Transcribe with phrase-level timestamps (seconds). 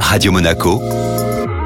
[0.00, 0.80] Radio Monaco,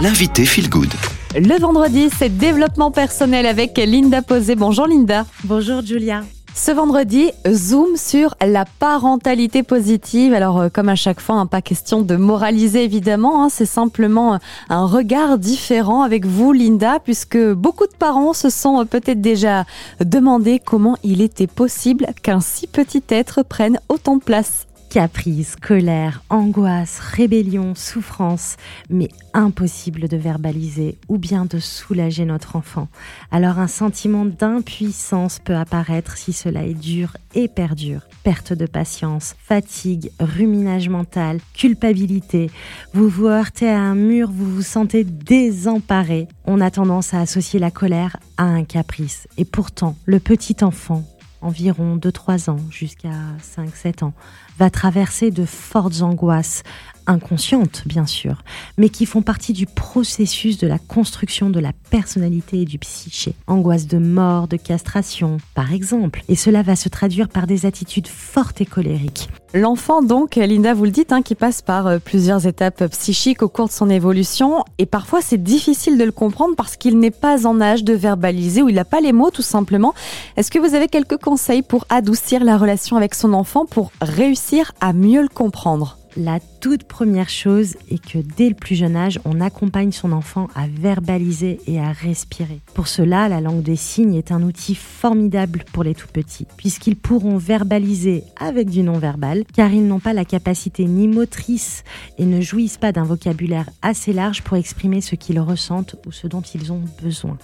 [0.00, 0.92] l'invité Feel Good.
[1.34, 4.54] Le vendredi, c'est développement personnel avec Linda Posé.
[4.56, 5.26] Bonjour Linda.
[5.44, 6.22] Bonjour Julia.
[6.54, 10.32] Ce vendredi, zoom sur la parentalité positive.
[10.32, 14.34] Alors, euh, comme à chaque fois, hein, pas question de moraliser évidemment, hein, c'est simplement
[14.34, 14.38] euh,
[14.70, 19.66] un regard différent avec vous, Linda, puisque beaucoup de parents se sont euh, peut-être déjà
[20.00, 26.22] demandé comment il était possible qu'un si petit être prenne autant de place Caprice, colère,
[26.30, 28.56] angoisse, rébellion, souffrance,
[28.88, 32.88] mais impossible de verbaliser ou bien de soulager notre enfant.
[33.30, 38.00] Alors un sentiment d'impuissance peut apparaître si cela est dur et perdure.
[38.22, 42.50] Perte de patience, fatigue, ruminage mental, culpabilité.
[42.94, 46.28] Vous vous heurtez à un mur, vous vous sentez désemparé.
[46.44, 49.28] On a tendance à associer la colère à un caprice.
[49.36, 51.04] Et pourtant, le petit enfant
[51.46, 54.12] environ 2-3 ans jusqu'à 5-7 ans,
[54.58, 56.62] va traverser de fortes angoisses,
[57.06, 58.42] inconscientes bien sûr,
[58.78, 63.34] mais qui font partie du processus de la construction de la personnalité et du psyché.
[63.46, 66.22] Angoisse de mort, de castration, par exemple.
[66.28, 69.28] Et cela va se traduire par des attitudes fortes et colériques.
[69.54, 73.48] L'enfant, donc, Linda, vous le dites, hein, qui passe par euh, plusieurs étapes psychiques au
[73.48, 74.64] cours de son évolution.
[74.78, 78.60] Et parfois, c'est difficile de le comprendre parce qu'il n'est pas en âge de verbaliser
[78.62, 79.94] ou il n'a pas les mots, tout simplement.
[80.36, 84.72] Est-ce que vous avez quelques conseils pour adoucir la relation avec son enfant, pour réussir
[84.80, 85.96] à mieux le comprendre?
[86.16, 90.48] La toute première chose est que dès le plus jeune âge, on accompagne son enfant
[90.54, 92.60] à verbaliser et à respirer.
[92.74, 96.96] Pour cela, la langue des signes est un outil formidable pour les tout petits, puisqu'ils
[96.96, 101.84] pourront verbaliser avec du non-verbal, car ils n'ont pas la capacité ni motrice
[102.18, 106.26] et ne jouissent pas d'un vocabulaire assez large pour exprimer ce qu'ils ressentent ou ce
[106.26, 107.36] dont ils ont besoin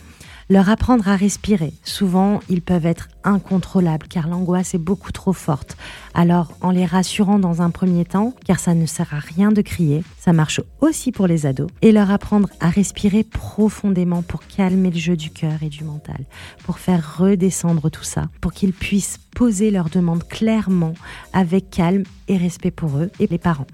[0.48, 1.72] leur apprendre à respirer.
[1.84, 5.76] Souvent, ils peuvent être incontrôlables car l'angoisse est beaucoup trop forte.
[6.14, 9.62] Alors, en les rassurant dans un premier temps, car ça ne sert à rien de
[9.62, 14.90] crier, ça marche aussi pour les ados, et leur apprendre à respirer profondément pour calmer
[14.90, 16.24] le jeu du cœur et du mental,
[16.64, 20.94] pour faire redescendre tout ça, pour qu'ils puissent poser leurs demandes clairement,
[21.32, 23.66] avec calme et respect pour eux et les parents.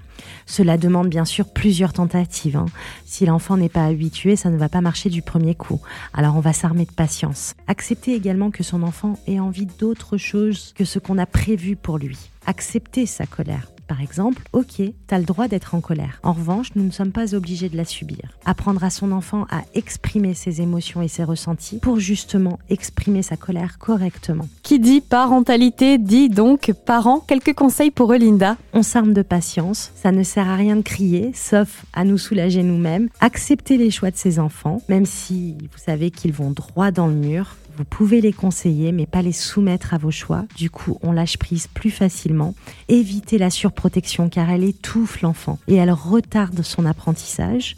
[0.47, 2.57] Cela demande bien sûr plusieurs tentatives.
[2.57, 2.67] Hein.
[3.05, 5.81] Si l'enfant n'est pas habitué, ça ne va pas marcher du premier coup.
[6.13, 7.55] Alors on va s'armer de patience.
[7.67, 11.99] Accepter également que son enfant ait envie d'autre chose que ce qu'on a prévu pour
[11.99, 12.19] lui.
[12.47, 13.69] Accepter sa colère.
[13.88, 16.21] Par exemple, ok, t'as le droit d'être en colère.
[16.22, 18.37] En revanche, nous ne sommes pas obligés de la subir.
[18.44, 23.37] Apprendre à son enfant à exprimer ses émotions et ses ressentis pour justement exprimer sa
[23.37, 24.47] colère correctement.
[24.62, 27.21] Qui dit parentalité dit donc parents.
[27.21, 29.91] Quelques conseils pour eux, Linda On s'arme de patience.
[29.94, 33.09] Ça ne sert à rien de crier, sauf à nous soulager nous-mêmes.
[33.21, 37.15] Accepter les choix de ses enfants, même si vous savez qu'ils vont droit dans le
[37.15, 37.56] mur.
[37.78, 40.47] Vous pouvez les conseiller, mais pas les soumettre à vos choix.
[40.56, 42.56] Du coup, on lâche prise plus facilement.
[42.89, 47.77] Évitez la surprotection car elle étouffe l'enfant et elle retarde son apprentissage.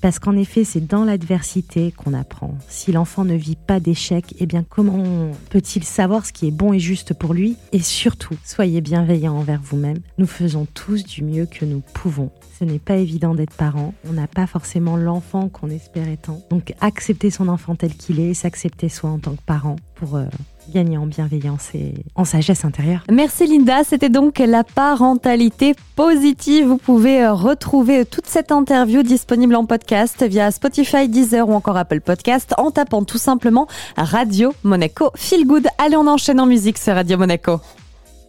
[0.00, 2.56] Parce qu'en effet, c'est dans l'adversité qu'on apprend.
[2.68, 6.72] Si l'enfant ne vit pas d'échec, eh bien comment peut-il savoir ce qui est bon
[6.72, 7.56] et juste pour lui?
[7.72, 9.98] Et surtout, soyez bienveillants envers vous-même.
[10.16, 12.30] Nous faisons tous du mieux que nous pouvons.
[12.58, 13.94] Ce n'est pas évident d'être parent.
[14.08, 16.40] On n'a pas forcément l'enfant qu'on espérait tant.
[16.50, 20.24] Donc accepter son enfant tel qu'il est, s'accepter soi en tant que parent pour euh,
[20.72, 23.04] gagner en bienveillance et en sagesse intérieure.
[23.10, 26.66] Merci Linda, c'était donc la parentalité positive.
[26.66, 31.76] Vous pouvez euh, retrouver toute cette interview disponible en podcast via Spotify, Deezer ou encore
[31.76, 35.66] Apple Podcast en tapant tout simplement Radio Monaco Feel Good.
[35.78, 37.60] Allez, on enchaîne en musique sur Radio Monaco.